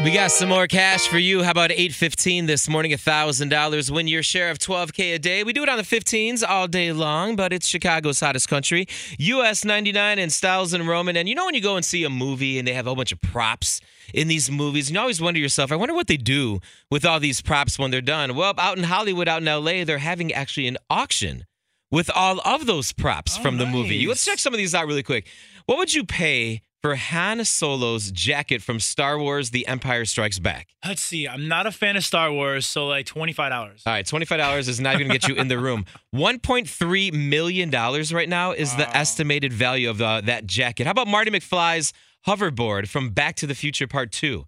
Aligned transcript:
We 0.00 0.10
got 0.10 0.32
some 0.32 0.48
more 0.48 0.66
cash 0.66 1.06
for 1.06 1.18
you. 1.18 1.44
How 1.44 1.52
about 1.52 1.70
815 1.70 2.46
this 2.46 2.68
morning? 2.68 2.90
$1,000. 2.90 3.90
Win 3.92 4.08
your 4.08 4.24
share 4.24 4.50
of 4.50 4.58
12K 4.58 5.14
a 5.14 5.18
day. 5.20 5.44
We 5.44 5.52
do 5.52 5.62
it 5.62 5.68
on 5.68 5.76
the 5.76 5.84
15s 5.84 6.42
all 6.46 6.66
day 6.66 6.90
long, 6.92 7.36
but 7.36 7.52
it's 7.52 7.68
Chicago's 7.68 8.18
hottest 8.18 8.48
country. 8.48 8.88
US 9.20 9.64
99 9.64 10.18
and 10.18 10.32
Styles 10.32 10.72
and 10.72 10.88
Roman. 10.88 11.16
And 11.16 11.28
you 11.28 11.36
know 11.36 11.44
when 11.44 11.54
you 11.54 11.60
go 11.60 11.76
and 11.76 11.84
see 11.84 12.02
a 12.02 12.10
movie 12.10 12.58
and 12.58 12.66
they 12.66 12.72
have 12.72 12.86
a 12.86 12.88
whole 12.88 12.96
bunch 12.96 13.12
of 13.12 13.20
props 13.20 13.80
in 14.12 14.26
these 14.26 14.50
movies, 14.50 14.88
and 14.88 14.96
you 14.96 15.00
always 15.00 15.20
wonder 15.20 15.38
yourself, 15.38 15.70
I 15.70 15.76
wonder 15.76 15.94
what 15.94 16.08
they 16.08 16.16
do 16.16 16.58
with 16.90 17.04
all 17.04 17.20
these 17.20 17.40
props 17.40 17.78
when 17.78 17.92
they're 17.92 18.00
done. 18.00 18.34
Well, 18.34 18.54
out 18.58 18.78
in 18.78 18.84
Hollywood, 18.84 19.28
out 19.28 19.40
in 19.42 19.46
LA, 19.46 19.84
they're 19.84 19.98
having 19.98 20.32
actually 20.32 20.66
an 20.66 20.78
auction 20.90 21.44
with 21.92 22.10
all 22.12 22.40
of 22.44 22.66
those 22.66 22.90
props 22.92 23.36
Oh, 23.38 23.42
from 23.42 23.58
the 23.58 23.66
movie. 23.66 23.98
nice. 24.00 24.08
Let's 24.08 24.24
check 24.24 24.40
some 24.40 24.52
of 24.52 24.58
these 24.58 24.74
out 24.74 24.88
really 24.88 25.04
quick. 25.04 25.28
What 25.66 25.78
would 25.78 25.94
you 25.94 26.04
pay 26.04 26.62
for 26.82 26.96
Han 26.96 27.44
Solo's 27.44 28.10
jacket 28.10 28.60
from 28.60 28.80
Star 28.80 29.18
Wars 29.18 29.50
The 29.50 29.66
Empire 29.68 30.04
Strikes 30.04 30.40
Back? 30.40 30.74
Let's 30.84 31.00
see. 31.00 31.28
I'm 31.28 31.46
not 31.46 31.66
a 31.66 31.70
fan 31.70 31.96
of 31.96 32.04
Star 32.04 32.32
Wars, 32.32 32.66
so 32.66 32.86
like 32.88 33.06
twenty 33.06 33.32
five 33.32 33.50
dollars. 33.50 33.82
All 33.86 33.92
right, 33.92 34.04
$25 34.04 34.68
is 34.68 34.80
not 34.80 34.94
even 34.94 35.06
going 35.08 35.18
to 35.18 35.26
get 35.26 35.34
you 35.34 35.40
in 35.40 35.48
the 35.48 35.58
room. 35.58 35.86
$1.3 36.14 37.12
million 37.12 37.70
right 37.70 38.28
now 38.28 38.52
is 38.52 38.74
the 38.76 38.96
estimated 38.96 39.52
value 39.52 39.88
of 39.88 39.98
the, 39.98 40.22
that 40.26 40.46
jacket. 40.46 40.84
How 40.86 40.90
about 40.90 41.08
Marty 41.08 41.30
McFly's 41.30 41.92
hoverboard 42.26 42.88
from 42.88 43.10
Back 43.10 43.36
to 43.36 43.46
the 43.46 43.54
Future 43.54 43.86
Part 43.86 44.12
2? 44.12 44.44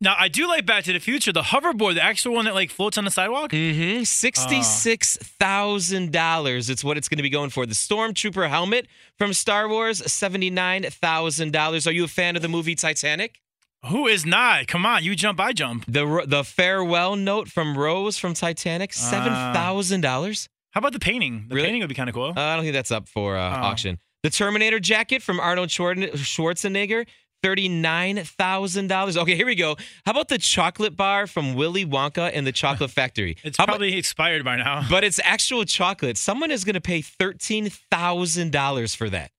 Now 0.00 0.14
I 0.16 0.28
do 0.28 0.46
like 0.46 0.64
Back 0.64 0.84
to 0.84 0.92
the 0.92 1.00
Future, 1.00 1.32
the 1.32 1.42
hoverboard, 1.42 1.94
the 1.94 2.04
actual 2.04 2.34
one 2.34 2.44
that 2.44 2.54
like 2.54 2.70
floats 2.70 2.96
on 2.98 3.04
the 3.04 3.10
sidewalk. 3.10 3.50
Mm-hmm. 3.50 4.02
$66,000. 4.02 6.70
It's 6.70 6.84
what 6.84 6.96
it's 6.96 7.08
going 7.08 7.16
to 7.16 7.22
be 7.22 7.30
going 7.30 7.50
for. 7.50 7.66
The 7.66 7.74
Stormtrooper 7.74 8.48
helmet 8.48 8.86
from 9.16 9.32
Star 9.32 9.68
Wars, 9.68 10.00
$79,000. 10.02 11.86
Are 11.86 11.90
you 11.92 12.04
a 12.04 12.08
fan 12.08 12.36
of 12.36 12.42
the 12.42 12.48
movie 12.48 12.76
Titanic? 12.76 13.40
Who 13.86 14.06
is 14.08 14.26
not? 14.26 14.66
Come 14.66 14.84
on, 14.86 15.04
you 15.04 15.14
jump, 15.14 15.38
I 15.40 15.52
jump. 15.52 15.84
The 15.86 16.24
the 16.26 16.42
farewell 16.42 17.14
note 17.14 17.46
from 17.48 17.78
Rose 17.78 18.18
from 18.18 18.34
Titanic, 18.34 18.90
$7,000. 18.90 20.48
How 20.72 20.78
about 20.80 20.92
the 20.92 20.98
painting? 20.98 21.44
The 21.48 21.54
Really? 21.54 21.66
painting 21.68 21.82
would 21.82 21.88
be 21.88 21.94
kind 21.94 22.08
of 22.08 22.14
cool. 22.14 22.32
Uh, 22.36 22.40
I 22.40 22.56
don't 22.56 22.64
think 22.64 22.74
that's 22.74 22.90
up 22.90 23.08
for 23.08 23.36
uh, 23.36 23.40
Oh. 23.40 23.62
auction. 23.66 23.98
The 24.24 24.30
Terminator 24.30 24.80
jacket 24.80 25.22
from 25.22 25.38
Arnold 25.38 25.68
Schwarzenegger, 25.68 27.06
thirty-nine 27.42 28.24
thousand 28.24 28.88
dollars. 28.88 29.16
Okay, 29.16 29.34
here 29.36 29.46
we 29.46 29.54
go. 29.54 29.76
How 30.04 30.12
about 30.12 30.28
the 30.28 30.38
chocolate 30.38 30.96
bar 30.96 31.26
from 31.26 31.54
Willy 31.54 31.84
Wonka 31.86 32.30
and 32.32 32.46
the 32.46 32.52
Chocolate 32.52 32.90
Factory? 32.90 33.36
it's 33.44 33.56
How 33.58 33.64
about- 33.64 33.74
probably 33.74 33.96
expired 33.96 34.44
by 34.44 34.56
now. 34.56 34.84
but 34.90 35.04
it's 35.04 35.20
actual 35.24 35.64
chocolate. 35.64 36.16
Someone 36.16 36.50
is 36.50 36.64
going 36.64 36.74
to 36.74 36.80
pay 36.80 37.00
thirteen 37.02 37.70
thousand 37.90 38.52
dollars 38.52 38.94
for 38.94 39.08
that. 39.10 39.30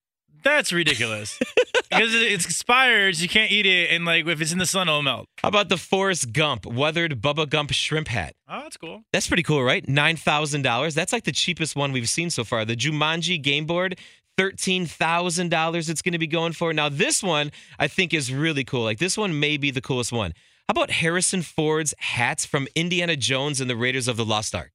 That's 0.42 0.72
ridiculous. 0.72 1.38
because 1.90 2.14
it's 2.14 2.46
expired, 2.46 3.16
so 3.16 3.22
you 3.24 3.28
can't 3.28 3.50
eat 3.52 3.66
it, 3.66 3.90
and 3.90 4.06
like 4.06 4.26
if 4.26 4.40
it's 4.40 4.52
in 4.52 4.58
the 4.58 4.64
sun, 4.64 4.88
it'll 4.88 5.02
melt. 5.02 5.26
How 5.42 5.48
about 5.50 5.68
the 5.68 5.76
Forrest 5.76 6.32
Gump 6.32 6.64
weathered 6.64 7.20
Bubba 7.20 7.46
Gump 7.46 7.72
shrimp 7.72 8.08
hat? 8.08 8.34
Oh, 8.48 8.60
that's 8.62 8.78
cool. 8.78 9.02
That's 9.12 9.28
pretty 9.28 9.42
cool, 9.42 9.62
right? 9.62 9.86
Nine 9.86 10.16
thousand 10.16 10.62
dollars. 10.62 10.94
That's 10.94 11.12
like 11.12 11.24
the 11.24 11.32
cheapest 11.32 11.76
one 11.76 11.92
we've 11.92 12.08
seen 12.08 12.30
so 12.30 12.42
far. 12.44 12.64
The 12.64 12.74
Jumanji 12.76 13.42
game 13.42 13.66
board, 13.66 13.98
thirteen 14.36 14.86
thousand 14.86 15.50
dollars. 15.50 15.88
It's 15.88 16.02
going 16.02 16.12
to 16.12 16.18
be 16.18 16.26
going 16.26 16.52
for. 16.52 16.72
Now 16.72 16.88
this 16.88 17.22
one 17.22 17.52
I 17.78 17.88
think 17.88 18.14
is 18.14 18.32
really 18.32 18.64
cool. 18.64 18.84
Like 18.84 18.98
this 18.98 19.16
one 19.16 19.38
may 19.38 19.56
be 19.56 19.70
the 19.70 19.80
coolest 19.80 20.12
one. 20.12 20.32
How 20.68 20.72
about 20.72 20.90
Harrison 20.90 21.42
Ford's 21.42 21.94
hats 21.98 22.46
from 22.46 22.68
Indiana 22.74 23.16
Jones 23.16 23.60
and 23.60 23.68
the 23.68 23.76
Raiders 23.76 24.06
of 24.06 24.16
the 24.16 24.24
Lost 24.24 24.54
Ark? 24.54 24.70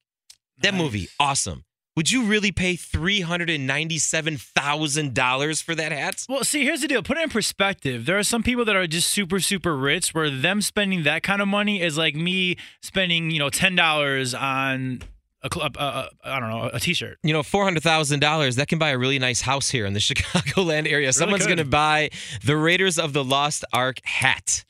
That 0.57 0.73
movie, 0.73 1.07
awesome. 1.19 1.63
Would 1.95 2.11
you 2.11 2.25
really 2.25 2.51
pay 2.51 2.75
three 2.75 3.21
hundred 3.21 3.49
and 3.49 3.65
ninety-seven 3.65 4.35
thousand 4.35 5.13
dollars 5.13 5.61
for 5.61 5.73
that 5.75 5.93
hat? 5.93 6.25
Well, 6.27 6.43
see, 6.43 6.65
here's 6.65 6.81
the 6.81 6.89
deal. 6.89 7.01
Put 7.01 7.17
it 7.17 7.23
in 7.23 7.29
perspective. 7.29 8.05
There 8.05 8.17
are 8.17 8.23
some 8.23 8.43
people 8.43 8.65
that 8.65 8.75
are 8.75 8.85
just 8.85 9.09
super, 9.09 9.39
super 9.39 9.77
rich, 9.77 10.13
where 10.13 10.29
them 10.29 10.61
spending 10.61 11.03
that 11.03 11.23
kind 11.23 11.41
of 11.41 11.47
money 11.47 11.81
is 11.81 11.97
like 11.97 12.13
me 12.13 12.57
spending, 12.81 13.31
you 13.31 13.39
know, 13.39 13.49
ten 13.49 13.75
dollars 13.75 14.33
on 14.33 15.01
a, 15.45 15.59
uh, 15.59 15.69
uh, 15.77 16.07
I 16.23 16.39
don't 16.39 16.49
know, 16.49 16.69
a 16.73 16.79
T-shirt. 16.79 17.19
you 17.23 17.33
know, 17.33 17.43
four 17.43 17.63
hundred 17.63 17.83
thousand 17.83 18.19
dollars 18.19 18.55
that 18.57 18.67
can 18.67 18.79
buy 18.79 18.89
a 18.89 18.97
really 18.97 19.19
nice 19.19 19.41
house 19.41 19.69
here 19.69 19.85
in 19.85 19.93
the 19.93 19.99
Chicagoland 20.07 20.89
area. 20.91 21.13
Someone's 21.13 21.43
could. 21.43 21.57
going 21.57 21.65
to 21.65 21.71
buy 21.71 22.09
the 22.43 22.57
Raiders 22.57 22.97
of 22.99 23.13
the 23.13 23.23
Lost 23.23 23.63
Ark 23.73 23.99
hat. 24.03 24.63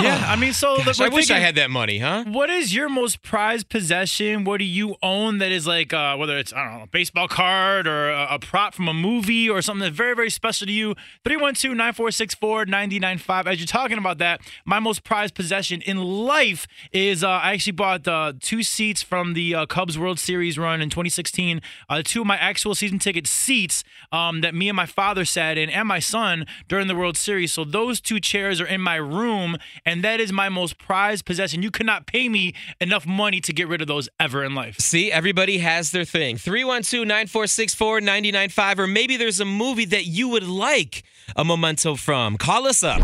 Yeah, 0.00 0.24
I 0.26 0.36
mean, 0.36 0.52
so 0.52 0.76
Gosh, 0.82 0.98
we're 0.98 1.06
I 1.06 1.08
wish 1.08 1.30
I 1.30 1.38
had 1.38 1.54
that 1.56 1.70
money, 1.70 1.98
huh? 1.98 2.24
What 2.26 2.50
is 2.50 2.74
your 2.74 2.88
most 2.88 3.22
prized 3.22 3.68
possession? 3.68 4.44
What 4.44 4.58
do 4.58 4.64
you 4.64 4.96
own 5.02 5.38
that 5.38 5.52
is 5.52 5.66
like, 5.66 5.92
uh, 5.92 6.16
whether 6.16 6.38
it's, 6.38 6.52
I 6.52 6.64
don't 6.64 6.78
know, 6.78 6.84
a 6.84 6.86
baseball 6.86 7.28
card 7.28 7.86
or 7.86 8.10
a, 8.10 8.34
a 8.34 8.38
prop 8.38 8.74
from 8.74 8.88
a 8.88 8.94
movie 8.94 9.48
or 9.48 9.60
something 9.62 9.80
that's 9.80 9.96
very, 9.96 10.14
very 10.14 10.30
special 10.30 10.66
to 10.66 10.72
you? 10.72 10.94
312 11.24 11.76
9464 11.76 12.66
9095. 12.66 13.46
As 13.46 13.58
you're 13.58 13.66
talking 13.66 13.98
about 13.98 14.18
that, 14.18 14.40
my 14.64 14.78
most 14.80 15.04
prized 15.04 15.34
possession 15.34 15.82
in 15.82 15.98
life 15.98 16.66
is 16.92 17.22
uh, 17.24 17.28
I 17.28 17.52
actually 17.52 17.72
bought 17.72 18.06
uh, 18.08 18.32
two 18.40 18.62
seats 18.62 19.02
from 19.02 19.34
the 19.34 19.54
uh, 19.54 19.66
Cubs 19.66 19.98
World 19.98 20.18
Series 20.18 20.58
run 20.58 20.80
in 20.80 20.90
2016. 20.90 21.60
Uh, 21.88 22.02
two 22.04 22.22
of 22.22 22.26
my 22.26 22.36
actual 22.36 22.74
season 22.74 22.98
ticket 22.98 23.26
seats 23.26 23.84
um, 24.12 24.40
that 24.40 24.54
me 24.54 24.68
and 24.68 24.76
my 24.76 24.86
father 24.86 25.24
sat 25.24 25.58
in 25.58 25.70
and 25.70 25.86
my 25.88 25.98
son 25.98 26.46
during 26.68 26.86
the 26.86 26.94
World 26.96 27.16
Series. 27.16 27.52
So 27.52 27.64
those 27.64 28.00
two 28.00 28.20
chairs 28.20 28.60
are 28.60 28.66
in 28.66 28.80
my 28.80 28.96
room, 28.96 29.56
and 29.84 30.02
that 30.04 30.20
is 30.20 30.32
my 30.32 30.48
most 30.48 30.78
prized 30.78 31.24
possession. 31.24 31.62
You 31.62 31.70
cannot 31.70 32.06
pay 32.06 32.28
me 32.28 32.54
enough 32.80 33.06
money 33.06 33.40
to 33.40 33.52
get 33.52 33.68
rid 33.68 33.80
of 33.80 33.88
those 33.88 34.08
ever 34.18 34.44
in 34.44 34.54
life. 34.54 34.78
See, 34.78 35.10
everybody 35.10 35.58
has 35.58 35.90
their 35.90 36.04
thing. 36.04 36.36
312 36.36 37.06
9464 37.06 38.00
995, 38.00 38.80
or 38.80 38.86
maybe 38.86 39.16
there's 39.16 39.40
a 39.40 39.44
movie 39.44 39.86
that 39.86 40.06
you 40.06 40.28
would 40.28 40.46
like 40.46 41.02
a 41.36 41.44
memento 41.44 41.94
from. 41.94 42.36
Call 42.36 42.66
us 42.66 42.82
up. 42.82 43.00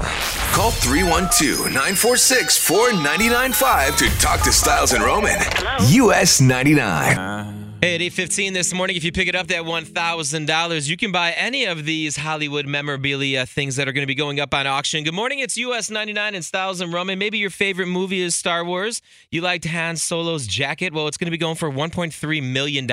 Call 0.53 0.71
312 0.71 1.67
946 1.67 2.59
4995 2.59 3.97
to 3.99 4.09
talk 4.19 4.43
to 4.43 4.53
Styles 4.53 4.93
and 4.93 5.05
Roman. 5.05 5.39
US 5.81 6.41
99. 6.41 7.19
Uh, 7.19 7.56
Hey, 7.87 7.95
at 7.95 8.03
815 8.03 8.53
this 8.53 8.75
morning, 8.75 8.97
if 8.97 9.05
you 9.05 9.13
pick 9.13 9.29
it 9.29 9.37
up 9.37 9.47
that 9.47 9.63
$1,000, 9.63 10.89
you 10.89 10.97
can 10.97 11.13
buy 11.13 11.31
any 11.31 11.67
of 11.67 11.85
these 11.85 12.17
Hollywood 12.17 12.67
memorabilia 12.67 13.47
things 13.47 13.77
that 13.77 13.87
are 13.87 13.93
going 13.93 14.03
to 14.03 14.09
be 14.09 14.17
going 14.17 14.41
up 14.41 14.53
on 14.53 14.67
auction. 14.67 15.05
Good 15.05 15.15
morning, 15.15 15.39
it's 15.39 15.57
US 15.57 15.89
99 15.89 16.35
and 16.35 16.45
Styles 16.45 16.81
and 16.81 16.93
Roman. 16.93 17.17
Maybe 17.17 17.39
your 17.39 17.49
favorite 17.49 17.87
movie 17.87 18.23
is 18.23 18.35
Star 18.35 18.65
Wars. 18.65 19.03
You 19.31 19.41
liked 19.41 19.67
Han 19.67 19.97
Solo's 19.99 20.49
jacket. 20.49 20.95
Well, 20.95 21.07
it's 21.07 21.17
going 21.17 21.27
to 21.27 21.31
be 21.31 21.39
going 21.39 21.55
for 21.55 21.71
$1.3 21.71 22.43
million 22.43 22.89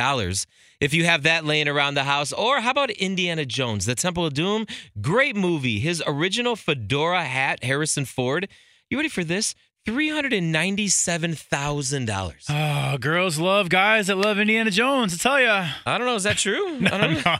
if 0.79 0.93
you 0.93 1.05
have 1.05 1.23
that 1.23 1.43
laying 1.43 1.67
around 1.67 1.95
the 1.95 2.03
house. 2.03 2.31
Or 2.31 2.61
how 2.61 2.69
about 2.69 2.91
Indiana 2.91 3.47
Jones, 3.47 3.87
The 3.87 3.95
Temple 3.95 4.27
of 4.27 4.35
Doom? 4.35 4.67
Great 5.01 5.35
movie. 5.35 5.79
His 5.79 6.03
original 6.05 6.55
fedora 6.55 7.23
hat, 7.23 7.63
Harrison 7.63 8.05
Ford. 8.05 8.47
You 8.91 8.97
ready 8.99 9.09
for 9.09 9.23
this? 9.23 9.55
$397,000. 9.85 12.33
Oh, 12.49 12.53
ah, 12.53 12.97
girls 12.99 13.37
love 13.37 13.69
guys 13.69 14.07
that 14.07 14.17
love 14.17 14.39
Indiana 14.39 14.71
Jones. 14.71 15.13
I 15.13 15.17
tell 15.17 15.39
you. 15.41 15.49
I 15.85 15.97
don't 15.97 16.07
know. 16.07 16.15
Is 16.15 16.23
that 16.23 16.37
true? 16.37 16.77
I 16.85 16.97
don't 16.97 17.25
know. 17.25 17.35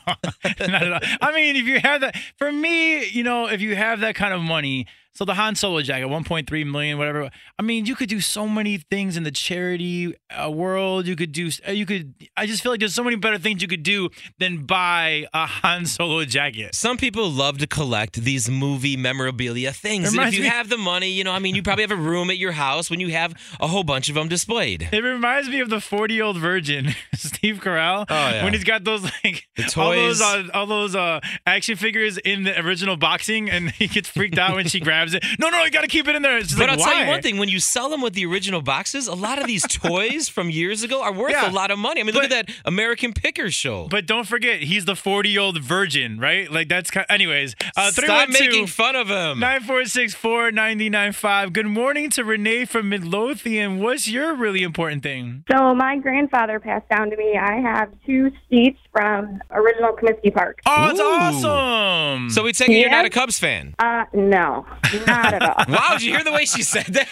Not 0.68 0.84
at 0.84 0.94
all. 0.94 1.00
I 1.22 1.34
mean, 1.34 1.56
if 1.56 1.66
you 1.66 1.80
have 1.80 2.02
that, 2.02 2.16
for 2.38 2.52
me, 2.52 3.06
you 3.08 3.24
know, 3.24 3.48
if 3.48 3.62
you 3.62 3.76
have 3.76 4.02
that 4.02 4.16
kind 4.16 4.34
of 4.34 4.42
money, 4.42 4.88
so 5.14 5.26
the 5.26 5.36
Han 5.36 5.56
Solo 5.56 5.82
jacket, 5.82 6.08
1.3 6.08 6.72
million, 6.72 6.98
whatever. 6.98 7.30
I 7.60 7.62
mean, 7.62 7.86
you 7.86 7.96
could 7.96 8.10
do 8.10 8.20
so 8.20 8.48
many 8.48 8.78
things 8.78 9.16
in 9.16 9.24
the 9.24 9.32
charity 9.32 10.16
uh, 10.32 10.50
world. 10.50 11.06
You 11.06 11.16
could 11.16 11.32
do, 11.32 11.50
uh, 11.68 11.72
you 11.72 11.86
could. 11.86 12.16
I 12.36 12.46
just 12.48 12.64
feel 12.64 12.72
like 12.72 12.80
there's 12.80 12.96
so 12.96 13.04
many 13.04 13.16
better 13.16 13.38
things 13.38 13.62
you 13.62 13.68
could 13.68 13.84
do 13.84 14.10
than 14.40 14.66
buy 14.66 15.28
a 15.34 15.46
Han 15.64 15.86
Solo 15.86 16.26
jacket. 16.26 16.74
Some 16.74 16.98
people 16.98 17.30
love 17.30 17.60
to 17.60 17.68
collect 17.68 18.16
these 18.16 18.50
movie 18.50 18.98
memorabilia 18.98 19.72
things. 19.72 20.14
And 20.14 20.28
if 20.28 20.34
you 20.34 20.44
me- 20.44 20.48
have 20.48 20.70
the 20.70 20.78
money, 20.78 21.10
you 21.10 21.24
know, 21.24 21.32
I 21.32 21.40
mean, 21.40 21.54
you 21.56 21.62
probably 21.62 21.84
have 21.84 21.92
a 21.92 21.96
room 21.96 22.30
at 22.30 22.38
your 22.38 22.54
house 22.54 22.90
when 22.90 23.00
you 23.00 23.10
have 23.10 23.34
a 23.60 23.68
whole 23.68 23.84
bunch 23.84 24.10
of 24.10 24.16
them 24.16 24.28
displayed. 24.28 24.90
It 24.92 25.04
reminds 25.04 25.48
me 25.48 25.60
of 25.60 25.70
the 25.70 25.80
40 25.80 26.14
year 26.14 26.24
old 26.24 26.38
virgin, 26.38 26.96
Steve 27.14 27.60
Carell. 27.62 28.06
Oh, 28.10 28.16
yeah. 28.16 28.44
When 28.44 28.54
he's 28.54 28.64
got 28.64 28.84
those 28.84 29.04
like 29.04 29.48
all 29.78 29.92
those 29.92 30.22
uh, 30.22 30.48
all 30.54 30.66
those 30.66 30.96
uh, 30.96 31.20
action 31.46 31.76
figures 31.76 32.18
in 32.18 32.44
the 32.44 32.60
original 32.66 32.98
boxing, 32.98 33.50
and 33.50 33.70
he 33.72 33.88
gets 33.88 34.10
freaked 34.10 34.38
out 34.38 34.56
when 34.56 34.68
she 34.68 34.80
grabs 34.80 35.03
grabs 35.12 35.14
it. 35.14 35.40
No, 35.40 35.50
no, 35.50 35.64
you 35.64 35.72
got 35.72 35.82
to 35.82 35.88
keep 35.88 36.08
it 36.08 36.16
in 36.16 36.22
there. 36.22 36.38
It's 36.38 36.50
just 36.50 36.60
But 36.60 36.70
like, 36.70 36.80
I'll 36.80 36.86
tell 36.86 37.02
you 37.02 37.08
one 37.08 37.22
thing: 37.22 37.38
when 37.38 37.50
you 37.50 37.60
sell 37.60 37.90
them 37.90 38.02
with 38.02 38.14
the 38.14 38.26
original 38.26 38.62
boxes, 38.62 39.08
a 39.08 39.16
lot 39.16 39.40
of 39.40 39.48
these 39.48 39.64
toys 39.68 40.30
from 40.30 40.50
years 40.50 40.84
ago 40.84 41.02
are 41.02 41.12
worth 41.14 41.32
Yeah. 41.32 41.50
a 41.50 41.52
lot 41.52 41.72
of 41.72 41.80
money. 41.80 42.02
I 42.02 42.04
mean, 42.04 42.14
look 42.16 42.24
at 42.26 42.30
that 42.32 42.50
American 42.66 43.14
Picker 43.14 43.50
show. 43.52 43.88
But 43.90 44.06
don't 44.06 44.28
forget, 44.28 44.62
he's 44.62 44.86
the 44.86 44.96
40 44.96 45.30
year 45.30 45.42
old 45.42 45.62
virgin, 45.62 46.20
right? 46.20 46.52
Like 46.52 46.70
that's 46.70 46.90
kind. 46.92 47.06
Anyways, 47.10 47.56
uh, 47.76 47.92
Stop 47.92 48.06
312 48.30 48.30
making 48.52 48.68
fun 48.68 48.96
of 48.96 49.08
him. 49.10 49.40
946 49.40 50.14
4995. 50.16 51.54
Good 51.54 51.66
morning 51.68 52.10
to 52.12 52.24
Renee 52.24 52.66
from 52.66 52.90
Midlothian. 52.90 53.80
What's 53.80 54.08
your 54.08 54.34
really 54.36 54.64
important 54.64 55.04
thing? 55.04 55.44
So 55.52 55.74
my 55.76 55.98
grandfather 55.98 56.60
passed 56.60 56.88
down 56.90 57.10
to 57.10 57.18
me. 57.18 57.38
I 57.38 57.60
have 57.60 57.90
two 58.06 58.32
seats 58.50 58.80
from 58.92 59.42
original 59.52 59.94
Comiskey 59.96 60.34
Park. 60.34 60.60
Oh, 60.66 60.90
it's 60.90 61.00
Ooh. 61.00 61.04
awesome. 61.04 62.30
So 62.30 62.44
we 62.44 62.54
take 62.54 62.70
it 62.70 62.74
you're 62.74 62.90
not 62.90 63.06
a 63.06 63.10
Cubs 63.10 63.40
fan. 63.40 63.76
Uh, 63.80 64.06
no, 64.14 64.66
not 65.06 65.34
at 65.34 65.44
all. 65.44 65.66
Wow, 65.68 65.90
did 65.94 66.04
you 66.04 66.12
hear 66.12 66.24
the 66.24 66.32
way 66.32 66.46
she 66.46 66.64
said 66.64 66.86
that? 66.86 67.08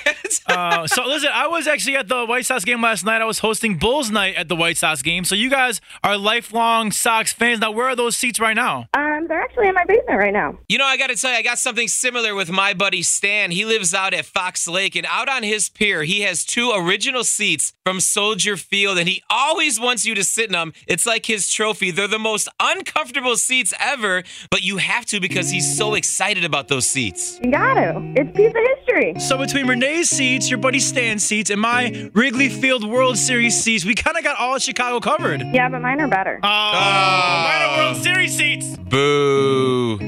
uh, 0.48 0.88
so 0.88 1.06
listen, 1.06 1.30
I 1.34 1.48
was 1.48 1.68
actually 1.68 1.96
at 1.96 2.08
the 2.08 2.26
White 2.26 2.46
Sox 2.46 2.66
game 2.66 2.82
last 2.82 3.06
night. 3.06 3.22
I 3.22 3.26
was 3.26 3.40
hosting 3.40 3.78
Bulls 3.78 4.10
night 4.12 4.36
at 4.36 4.48
the 4.48 4.56
White 4.56 4.78
Sox 4.78 5.02
game. 5.02 5.24
So 5.24 5.36
you 5.36 5.50
guys 5.50 5.82
are 6.04 6.18
lifelong 6.18 6.92
Sox 6.92 7.34
fans. 7.34 7.60
Now, 7.60 7.72
where 7.72 7.88
are 7.88 7.96
those 7.96 8.16
seats 8.16 8.40
right 8.40 8.56
now? 8.56 8.88
Um, 8.94 9.28
they're 9.28 9.42
actually 9.42 9.68
in 9.68 9.76
my 9.76 9.86
basement 9.86 10.20
right 10.20 10.34
now. 10.34 10.58
You 10.68 10.78
know, 10.78 10.86
I 10.86 10.98
got 10.98 11.08
to 11.08 11.16
tell 11.16 11.32
you, 11.32 11.38
I 11.38 11.42
got 11.42 11.60
something 11.60 11.88
similar 11.88 12.36
with 12.36 12.50
my 12.50 12.74
buddy 12.74 13.02
Stan. 13.02 13.52
He 13.52 13.66
lives 13.66 13.94
out 13.94 14.14
at 14.14 14.26
Fox 14.26 14.68
Lake, 14.68 14.96
and 14.96 15.06
out 15.10 15.30
on 15.30 15.44
his 15.44 15.70
pier, 15.70 16.04
he 16.04 16.22
has 16.22 16.46
two 16.46 16.72
original 16.76 17.24
seats 17.24 17.74
from 17.84 18.00
Soldier 18.00 18.58
Field, 18.58 18.98
and 18.98 19.08
he 19.08 19.24
always 19.30 19.80
wants 19.80 20.06
you 20.06 20.16
to 20.16 20.24
sit 20.24 20.46
in 20.48 20.54
them. 20.54 20.74
It's 20.88 21.06
like 21.06 21.26
his 21.26 21.52
trophy. 21.52 21.92
They're 21.92 22.08
the 22.08 22.20
most 22.20 22.48
uncomfortable 22.60 23.36
seats 23.36 23.74
ever, 23.80 24.24
but 24.50 24.64
you 24.64 24.78
have 24.78 25.06
to 25.08 25.20
because 25.20 25.50
he's 25.50 25.78
so 25.78 25.94
excited 25.94 26.44
about 26.44 26.68
those 26.68 26.86
seats. 26.86 27.40
You 27.42 27.50
got. 27.74 28.02
It's 28.16 28.30
a 28.30 28.34
piece 28.34 28.50
of 28.50 28.78
history. 28.78 29.20
So 29.20 29.38
between 29.38 29.68
Renee's 29.68 30.10
seats, 30.10 30.50
your 30.50 30.60
buddy 30.60 30.80
Stan's 30.80 31.24
seats, 31.24 31.50
and 31.50 31.62
my 31.62 32.10
Wrigley 32.14 32.50
Field 32.50 32.88
World 32.88 33.18
Series 33.18 33.62
seats, 33.62 33.86
we 33.86 33.96
kind 33.96 34.18
of 34.18 34.24
got 34.24 34.38
all 34.38 34.56
of 34.56 34.62
Chicago 34.62 35.00
covered. 35.00 35.42
Yeah, 35.54 35.70
but 35.70 35.82
mine 35.82 36.02
are 36.02 36.08
better. 36.08 36.40
Oh, 36.44 36.48
oh. 36.48 37.44
mine 37.44 37.62
are 37.62 37.78
World 37.78 38.04
Series 38.04 38.36
seats. 38.36 38.78
Boo. 38.78 40.00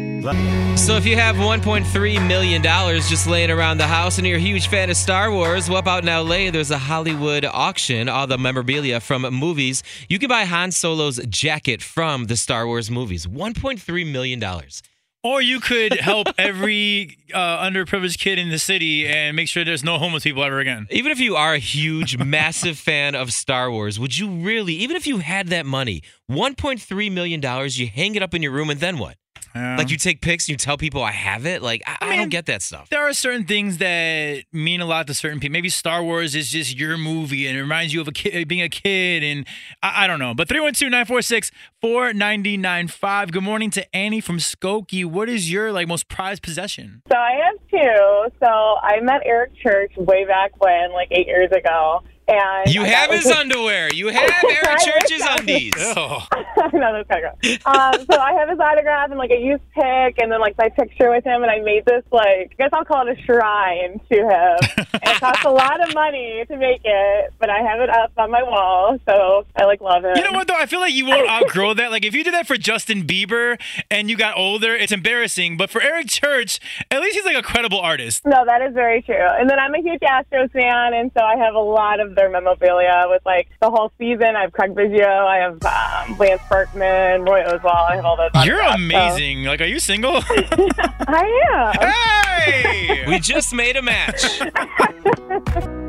So 0.77 0.95
if 0.95 1.05
you 1.05 1.15
have 1.17 1.35
$1.3 1.35 2.27
million 2.27 2.61
just 2.61 3.27
laying 3.27 3.51
around 3.51 3.77
the 3.77 3.87
house 3.87 4.17
and 4.17 4.27
you're 4.27 4.37
a 4.37 4.41
huge 4.41 4.67
fan 4.67 4.89
of 4.89 4.97
Star 4.97 5.31
Wars, 5.31 5.69
well, 5.69 5.79
up 5.79 5.87
out 5.87 6.03
in 6.03 6.07
LA, 6.07 6.51
there's 6.51 6.71
a 6.71 6.77
Hollywood 6.77 7.45
auction, 7.45 8.09
all 8.09 8.27
the 8.27 8.37
memorabilia 8.37 8.99
from 8.99 9.21
movies. 9.33 9.83
You 10.09 10.19
can 10.19 10.29
buy 10.29 10.45
Han 10.45 10.71
Solo's 10.71 11.19
jacket 11.27 11.81
from 11.81 12.25
the 12.25 12.35
Star 12.35 12.67
Wars 12.67 12.89
movies. 12.89 13.27
$1.3 13.27 14.11
million. 14.11 14.41
Or 15.23 15.41
you 15.41 15.61
could 15.61 15.93
help 15.93 16.27
every 16.37 17.17
uh, 17.33 17.63
underprivileged 17.65 18.19
kid 18.19 18.37
in 18.37 18.49
the 18.49 18.59
city 18.59 19.07
and 19.07 19.35
make 19.35 19.47
sure 19.47 19.63
there's 19.63 19.83
no 19.83 19.97
homeless 19.97 20.23
people 20.23 20.43
ever 20.43 20.59
again. 20.59 20.87
Even 20.91 21.11
if 21.13 21.19
you 21.19 21.37
are 21.37 21.53
a 21.53 21.59
huge, 21.59 22.17
massive 22.25 22.77
fan 22.77 23.15
of 23.15 23.31
Star 23.31 23.71
Wars, 23.71 23.99
would 23.99 24.17
you 24.17 24.29
really, 24.29 24.73
even 24.73 24.97
if 24.97 25.07
you 25.07 25.19
had 25.19 25.47
that 25.47 25.65
money, 25.65 26.03
$1.3 26.29 27.11
million, 27.11 27.69
you 27.69 27.87
hang 27.87 28.15
it 28.15 28.21
up 28.21 28.33
in 28.33 28.41
your 28.41 28.51
room 28.51 28.69
and 28.69 28.81
then 28.81 28.97
what? 28.97 29.15
Yeah. 29.55 29.77
Like 29.77 29.89
you 29.89 29.97
take 29.97 30.21
pics 30.21 30.45
and 30.47 30.53
you 30.53 30.57
tell 30.57 30.77
people 30.77 31.03
I 31.03 31.11
have 31.11 31.45
it? 31.45 31.61
Like, 31.61 31.81
I, 31.85 31.97
I 32.01 32.09
mean, 32.09 32.19
don't 32.19 32.29
get 32.29 32.45
that 32.47 32.61
stuff. 32.61 32.89
there 32.89 33.07
are 33.07 33.13
certain 33.13 33.45
things 33.45 33.77
that 33.77 34.43
mean 34.51 34.81
a 34.81 34.85
lot 34.85 35.07
to 35.07 35.13
certain 35.13 35.39
people. 35.39 35.53
Maybe 35.53 35.69
Star 35.69 36.03
Wars 36.03 36.33
is 36.35 36.49
just 36.49 36.77
your 36.77 36.97
movie 36.97 37.47
and 37.47 37.57
it 37.57 37.61
reminds 37.61 37.93
you 37.93 38.01
of 38.01 38.07
a 38.07 38.11
kid, 38.11 38.47
being 38.47 38.61
a 38.61 38.69
kid, 38.69 39.23
and 39.23 39.45
I, 39.81 40.05
I 40.05 40.07
don't 40.07 40.19
know. 40.19 40.33
But 40.33 40.47
312 40.49 40.89
946 40.91 41.51
4995. 41.81 43.31
Good 43.31 43.43
morning 43.43 43.69
to 43.71 43.95
Annie 43.95 44.21
from 44.21 44.37
Skokie. 44.37 45.05
What 45.05 45.29
is 45.29 45.51
your 45.51 45.71
like 45.71 45.87
most 45.87 46.07
prized 46.07 46.41
possession? 46.41 47.01
So 47.11 47.17
I 47.17 47.31
have 47.45 47.55
two. 47.69 48.35
So 48.43 48.47
I 48.47 48.99
met 49.01 49.21
Eric 49.25 49.51
Church 49.61 49.91
way 49.97 50.25
back 50.25 50.51
when, 50.61 50.91
like 50.93 51.09
eight 51.11 51.27
years 51.27 51.51
ago. 51.51 52.01
And 52.27 52.73
You 52.73 52.83
I 52.83 52.87
have 52.87 53.11
his 53.11 53.25
like, 53.25 53.35
underwear. 53.37 53.93
You 53.93 54.07
have 54.09 54.31
Eric 54.49 54.79
Church's 54.79 55.21
wish 55.21 55.39
undies. 55.39 55.73
Oh, 55.95 56.25
I 56.31 56.69
know 56.77 56.93
that's 56.93 57.09
kind 57.09 57.25
of 57.25 57.39
gross. 57.41 57.57
Um, 57.65 58.05
so 58.09 58.17
I 58.19 58.33
have 58.33 58.49
his 58.49 58.59
autograph 58.59 59.09
and 59.09 59.17
like 59.17 59.31
a 59.31 59.39
youth 59.39 59.61
pic, 59.73 60.17
and 60.19 60.31
then 60.31 60.39
like 60.39 60.57
my 60.57 60.69
picture 60.69 61.09
with 61.09 61.23
him, 61.23 61.41
and 61.43 61.51
I 61.51 61.59
made 61.59 61.85
this 61.85 62.03
like 62.11 62.51
I 62.51 62.55
guess 62.57 62.69
I'll 62.73 62.85
call 62.85 63.07
it 63.07 63.17
a 63.17 63.21
shrine 63.23 63.99
to 64.11 64.15
him. 64.15 64.57
and 64.77 64.87
it 65.03 65.19
costs 65.19 65.43
a 65.45 65.49
lot 65.49 65.87
of 65.87 65.93
money 65.93 66.43
to 66.47 66.57
make 66.57 66.81
it, 66.83 67.33
but 67.39 67.49
I 67.49 67.59
have 67.59 67.79
it 67.81 67.89
up 67.89 68.11
on 68.17 68.31
my 68.31 68.43
wall, 68.43 68.97
so 69.07 69.45
I 69.55 69.65
like 69.65 69.81
love 69.81 70.05
it. 70.05 70.17
You 70.17 70.23
know 70.23 70.31
what 70.31 70.47
though? 70.47 70.55
I 70.55 70.65
feel 70.65 70.79
like 70.79 70.93
you 70.93 71.05
won't 71.05 71.29
outgrow 71.29 71.73
that. 71.75 71.91
Like 71.91 72.05
if 72.05 72.13
you 72.13 72.23
did 72.23 72.33
that 72.33 72.47
for 72.47 72.57
Justin 72.57 73.03
Bieber 73.03 73.59
and 73.91 74.09
you 74.09 74.15
got 74.17 74.37
older, 74.37 74.75
it's 74.75 74.91
embarrassing. 74.91 75.57
But 75.57 75.69
for 75.69 75.81
Eric 75.81 76.07
Church, 76.07 76.59
at 76.91 77.01
least 77.01 77.15
he's 77.15 77.25
like 77.25 77.37
a 77.37 77.43
credible 77.43 77.79
artist. 77.79 78.25
No, 78.25 78.45
that 78.45 78.61
is 78.61 78.73
very 78.73 79.01
true. 79.01 79.15
And 79.17 79.49
then 79.49 79.59
I'm 79.59 79.73
a 79.75 79.81
huge 79.81 80.01
Astros 80.01 80.51
fan, 80.51 80.93
and 80.93 81.11
so 81.17 81.23
I 81.23 81.35
have 81.37 81.55
a 81.55 81.59
lot 81.59 81.99
of 81.99 82.12
their 82.15 82.29
memorabilia 82.29 83.05
with 83.07 83.21
like 83.25 83.47
the 83.61 83.69
whole 83.69 83.91
season. 83.97 84.35
I 84.35 84.41
have 84.41 84.53
Craig 84.53 84.73
Biggio, 84.73 85.05
I 85.05 85.37
have 85.37 86.09
um, 86.09 86.17
Lance 86.17 86.41
Berkman, 86.49 87.23
Roy 87.23 87.43
Oswalt. 87.43 87.89
I 87.89 87.95
have 87.97 88.05
all 88.05 88.17
those. 88.17 88.45
You're 88.45 88.61
autographs, 88.61 88.71
so- 88.91 89.17
amazing. 89.17 89.43
Like, 89.45 89.61
are 89.61 89.65
you 89.65 89.79
single? 89.79 90.21
I 90.27 91.41
am. 91.53 91.89
hey! 91.89 93.05
We 93.07 93.19
just 93.19 93.53
made 93.53 93.75
a 93.75 93.81
match. 93.81 94.41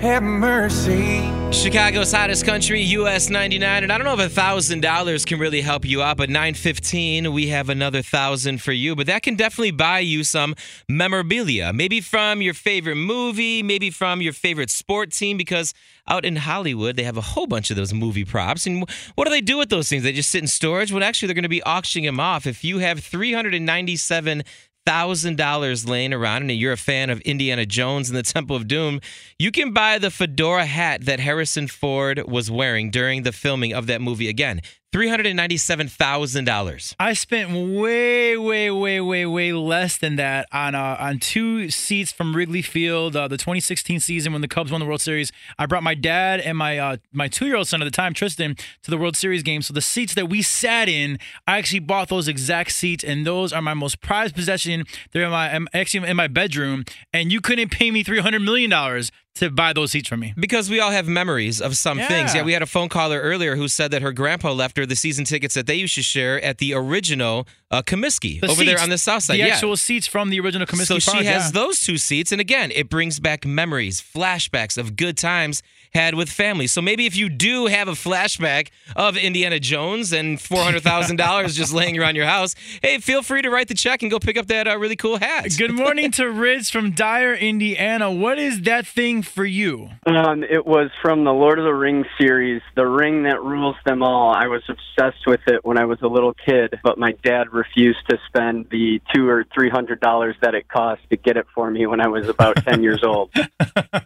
Have 0.00 0.22
mercy. 0.22 1.30
Chicago's 1.52 2.10
hottest 2.10 2.46
country, 2.46 2.80
US 2.80 3.28
99. 3.28 3.82
And 3.82 3.92
I 3.92 3.98
don't 3.98 4.06
know 4.06 4.18
if 4.18 4.34
a 4.34 4.40
$1,000 4.40 5.26
can 5.26 5.38
really 5.38 5.60
help 5.60 5.84
you 5.84 6.00
out, 6.00 6.16
but 6.16 6.30
915, 6.30 7.30
we 7.34 7.48
have 7.48 7.68
another 7.68 7.98
1000 7.98 8.62
for 8.62 8.72
you. 8.72 8.96
But 8.96 9.08
that 9.08 9.22
can 9.22 9.34
definitely 9.34 9.72
buy 9.72 9.98
you 9.98 10.24
some 10.24 10.54
memorabilia. 10.88 11.74
Maybe 11.74 12.00
from 12.00 12.40
your 12.40 12.54
favorite 12.54 12.96
movie, 12.96 13.62
maybe 13.62 13.90
from 13.90 14.22
your 14.22 14.32
favorite 14.32 14.70
sport 14.70 15.12
team, 15.12 15.36
because 15.36 15.74
out 16.08 16.24
in 16.24 16.36
Hollywood, 16.36 16.96
they 16.96 17.02
have 17.02 17.18
a 17.18 17.20
whole 17.20 17.46
bunch 17.46 17.68
of 17.68 17.76
those 17.76 17.92
movie 17.92 18.24
props. 18.24 18.66
And 18.66 18.88
what 19.16 19.26
do 19.26 19.30
they 19.30 19.42
do 19.42 19.58
with 19.58 19.68
those 19.68 19.90
things? 19.90 20.02
They 20.02 20.12
just 20.12 20.30
sit 20.30 20.40
in 20.40 20.48
storage? 20.48 20.90
Well, 20.90 21.04
actually, 21.04 21.26
they're 21.26 21.34
going 21.34 21.42
to 21.42 21.50
be 21.50 21.62
auctioning 21.64 22.06
them 22.06 22.20
off. 22.20 22.46
If 22.46 22.64
you 22.64 22.78
have 22.78 23.00
397 23.00 24.44
thousand 24.86 25.36
dollars 25.36 25.88
laying 25.88 26.12
around 26.12 26.42
and 26.42 26.52
you're 26.52 26.72
a 26.72 26.76
fan 26.76 27.10
of 27.10 27.20
Indiana 27.20 27.66
Jones 27.66 28.08
and 28.08 28.16
the 28.16 28.22
Temple 28.22 28.56
of 28.56 28.66
Doom, 28.66 29.00
you 29.38 29.50
can 29.50 29.72
buy 29.72 29.98
the 29.98 30.10
fedora 30.10 30.66
hat 30.66 31.04
that 31.04 31.20
Harrison 31.20 31.68
Ford 31.68 32.22
was 32.26 32.50
wearing 32.50 32.90
during 32.90 33.22
the 33.22 33.32
filming 33.32 33.72
of 33.72 33.86
that 33.86 34.00
movie. 34.00 34.28
Again, 34.28 34.60
three 34.92 35.08
hundred 35.08 35.26
and 35.26 35.36
ninety-seven 35.36 35.88
thousand 35.88 36.44
dollars. 36.44 36.94
I 36.98 37.12
spent 37.12 37.50
way, 37.50 38.36
way, 38.36 38.70
way, 38.70 39.00
way, 39.00 39.26
way 39.26 39.52
less 39.52 39.96
than 39.96 40.16
that 40.16 40.48
on 40.52 40.74
uh, 40.74 40.96
on 40.98 41.18
two 41.18 41.70
seats 41.70 42.12
from 42.12 42.34
Wrigley 42.34 42.62
Field, 42.62 43.14
uh, 43.16 43.28
the 43.28 43.36
2016 43.36 44.00
season 44.00 44.32
when 44.32 44.42
the 44.42 44.48
Cubs 44.48 44.70
won 44.72 44.80
the 44.80 44.86
World 44.86 45.00
Series. 45.00 45.30
I 45.58 45.66
brought 45.66 45.82
my 45.82 45.94
dad 45.94 46.40
and 46.40 46.58
my 46.58 46.78
uh, 46.78 46.96
my 47.12 47.28
two 47.28 47.46
year 47.46 47.56
old 47.56 47.68
son 47.68 47.82
at 47.82 47.84
the 47.84 47.90
time, 47.90 48.14
Tristan, 48.14 48.56
to 48.82 48.90
the 48.90 48.98
World 48.98 49.16
Series 49.16 49.42
game. 49.42 49.62
So 49.62 49.72
the 49.72 49.80
seats 49.80 50.14
that 50.14 50.28
we 50.28 50.42
sat 50.42 50.88
in, 50.88 51.18
I 51.46 51.58
actually 51.58 51.80
bought 51.80 52.08
those 52.08 52.28
exact 52.28 52.72
seats, 52.72 53.04
and 53.04 53.26
those 53.26 53.52
are 53.52 53.62
my 53.62 53.74
most 53.74 54.00
prized 54.00 54.34
possession. 54.34 54.84
They're 55.12 55.24
in 55.24 55.30
my 55.30 55.52
I'm 55.54 55.68
actually 55.72 56.08
in 56.08 56.16
my 56.16 56.28
bedroom, 56.28 56.84
and 57.12 57.32
you 57.32 57.40
couldn't 57.40 57.70
pay 57.70 57.90
me 57.90 58.02
300 58.02 58.40
million 58.40 58.70
dollars 58.70 59.12
to 59.36 59.50
buy 59.50 59.72
those 59.72 59.92
seats 59.92 60.08
from 60.08 60.20
me. 60.20 60.34
Because 60.36 60.68
we 60.68 60.80
all 60.80 60.90
have 60.90 61.06
memories 61.06 61.60
of 61.60 61.76
some 61.76 61.98
things. 61.98 62.34
Yeah. 62.34 62.40
Yeah, 62.40 62.44
we 62.44 62.52
had 62.52 62.62
a 62.62 62.66
phone 62.66 62.88
caller 62.88 63.20
earlier 63.20 63.56
who 63.56 63.68
said 63.68 63.90
that 63.92 64.02
her 64.02 64.12
grandpa 64.12 64.52
left 64.52 64.76
her 64.76 64.86
the 64.86 64.96
season 64.96 65.24
tickets 65.24 65.54
that 65.54 65.66
they 65.66 65.76
used 65.76 65.94
to 65.94 66.02
share 66.02 66.42
at 66.42 66.58
the 66.58 66.74
original 66.74 67.46
uh, 67.70 67.82
Comiskey 67.82 68.40
The 68.40 68.48
over 68.48 68.64
there 68.64 68.80
on 68.80 68.88
the 68.88 68.98
south 68.98 69.22
side. 69.24 69.34
The 69.34 69.38
yeah. 69.38 69.54
actual 69.54 69.76
seats 69.76 70.06
from 70.06 70.30
the 70.30 70.40
original 70.40 70.66
Comiskey 70.66 70.86
so 70.86 70.98
she 70.98 71.10
Park, 71.10 71.24
has 71.24 71.46
yeah. 71.46 71.50
those 71.52 71.80
two 71.80 71.98
seats, 71.98 72.32
and 72.32 72.40
again, 72.40 72.70
it 72.74 72.88
brings 72.88 73.20
back 73.20 73.46
memories, 73.46 74.00
flashbacks 74.00 74.76
of 74.76 74.96
good 74.96 75.16
times 75.16 75.62
had 75.92 76.14
with 76.14 76.30
family. 76.30 76.66
So 76.66 76.80
maybe 76.80 77.06
if 77.06 77.16
you 77.16 77.28
do 77.28 77.66
have 77.66 77.88
a 77.88 77.92
flashback 77.92 78.68
of 78.94 79.16
Indiana 79.16 79.58
Jones 79.58 80.12
and 80.12 80.40
four 80.40 80.62
hundred 80.62 80.82
thousand 80.82 81.16
dollars 81.16 81.56
just 81.56 81.72
laying 81.72 81.98
around 81.98 82.16
your 82.16 82.26
house, 82.26 82.54
hey, 82.82 82.98
feel 82.98 83.22
free 83.22 83.42
to 83.42 83.50
write 83.50 83.68
the 83.68 83.74
check 83.74 84.02
and 84.02 84.10
go 84.10 84.18
pick 84.18 84.36
up 84.36 84.46
that 84.46 84.68
uh, 84.68 84.78
really 84.78 84.96
cool 84.96 85.18
hat. 85.18 85.48
Good 85.56 85.72
morning 85.72 86.10
to 86.12 86.30
Riz 86.30 86.70
from 86.70 86.92
Dyer, 86.92 87.34
Indiana. 87.34 88.10
What 88.10 88.38
is 88.38 88.62
that 88.62 88.86
thing 88.86 89.22
for 89.22 89.44
you? 89.44 89.90
Um, 90.06 90.44
it 90.44 90.66
was 90.66 90.90
from 91.02 91.24
the 91.24 91.32
Lord 91.32 91.58
of 91.58 91.64
the 91.64 91.74
Rings 91.74 92.06
series, 92.20 92.62
The 92.76 92.86
Ring 92.86 93.24
That 93.24 93.42
Rules 93.42 93.76
Them 93.84 94.02
All. 94.02 94.32
I 94.32 94.46
was 94.46 94.62
obsessed 94.68 95.26
with 95.26 95.40
it 95.46 95.64
when 95.64 95.78
I 95.78 95.84
was 95.84 95.98
a 96.02 96.06
little 96.08 96.34
kid, 96.34 96.78
but 96.82 96.98
my 96.98 97.12
dad 97.24 97.52
refused 97.60 97.98
to 98.08 98.18
spend 98.26 98.66
the 98.70 99.00
two 99.14 99.28
or 99.28 99.44
three 99.54 99.68
hundred 99.68 100.00
dollars 100.00 100.36
that 100.40 100.54
it 100.54 100.68
cost 100.68 101.02
to 101.10 101.16
get 101.16 101.36
it 101.36 101.46
for 101.54 101.70
me 101.70 101.86
when 101.86 102.00
I 102.00 102.08
was 102.08 102.28
about 102.28 102.56
ten 102.64 102.82
years 102.86 103.02
old. 103.04 103.30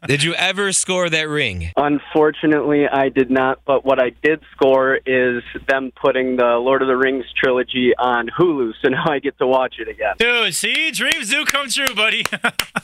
Did 0.07 0.23
you 0.23 0.35
ever 0.35 0.73
score 0.73 1.09
that 1.09 1.29
ring? 1.29 1.71
Unfortunately, 1.77 2.89
I 2.89 3.09
did 3.09 3.31
not. 3.31 3.61
But 3.65 3.85
what 3.85 3.99
I 4.01 4.11
did 4.23 4.41
score 4.53 4.99
is 5.07 5.43
them 5.69 5.93
putting 6.01 6.37
the 6.37 6.57
Lord 6.57 6.83
of 6.83 6.89
the 6.89 6.97
Rings 6.97 7.27
trilogy 7.41 7.93
on 7.97 8.29
Hulu, 8.37 8.73
so 8.83 8.89
now 8.89 9.05
I 9.09 9.19
get 9.21 9.39
to 9.39 9.47
watch 9.47 9.77
it 9.79 9.89
again. 9.89 10.15
Dude, 10.19 10.55
see? 10.55 10.91
Dreams 10.91 11.31
do 11.31 11.45
come 11.45 11.69
true, 11.69 11.95
buddy. 11.95 12.25